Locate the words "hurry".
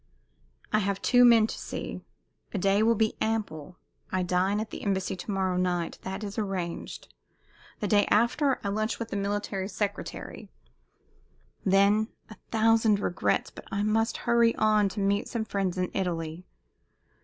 14.25-14.55